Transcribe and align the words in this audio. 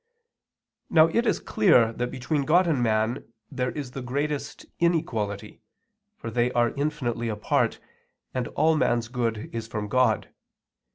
Now 0.89 1.09
it 1.09 1.27
is 1.27 1.39
clear 1.39 1.93
that 1.93 2.09
between 2.09 2.41
God 2.43 2.65
and 2.65 2.81
man 2.81 3.31
there 3.51 3.69
is 3.69 3.91
the 3.91 4.01
greatest 4.01 4.65
inequality: 4.79 5.61
for 6.17 6.31
they 6.31 6.51
are 6.53 6.71
infinitely 6.73 7.29
apart, 7.29 7.79
and 8.33 8.47
all 8.47 8.75
man's 8.75 9.09
good 9.09 9.51
is 9.53 9.67
from 9.67 9.87
God. 9.87 10.33